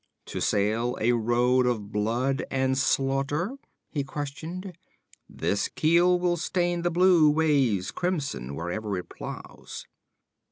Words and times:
'To 0.25 0.41
sail 0.41 0.97
a 0.99 1.11
road 1.11 1.67
of 1.67 1.91
blood 1.91 2.43
and 2.49 2.75
slaughter?' 2.75 3.55
he 3.91 4.03
questioned. 4.03 4.75
'This 5.29 5.67
keel 5.67 6.17
will 6.17 6.37
stain 6.37 6.81
the 6.81 6.89
blue 6.89 7.29
waves 7.29 7.91
crimson 7.91 8.55
wherever 8.55 8.97
it 8.97 9.09
plows.' 9.09 9.85